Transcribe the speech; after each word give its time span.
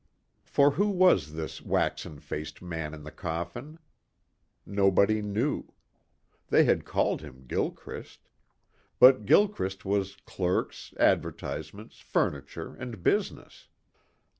For 0.45 0.71
who 0.71 0.89
was 0.89 1.33
this 1.33 1.61
waxen 1.61 2.19
faced 2.19 2.59
man 2.59 2.95
in 2.95 3.03
the 3.03 3.11
coffin? 3.11 3.77
Nobody 4.65 5.21
knew. 5.21 5.73
They 6.47 6.63
had 6.63 6.85
called 6.85 7.21
him 7.21 7.45
Gilchrist. 7.45 8.27
But 8.97 9.27
Gilchrist 9.27 9.85
was 9.85 10.15
clerks, 10.25 10.95
advertisements, 10.97 11.99
furniture, 11.99 12.73
and 12.79 13.03
business. 13.03 13.67